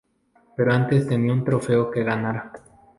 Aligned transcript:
Pero 0.57 0.73
antes 0.73 1.07
tenía 1.07 1.31
un 1.31 1.43
trofeo 1.43 1.91
que 1.91 2.03
ganar. 2.03 2.51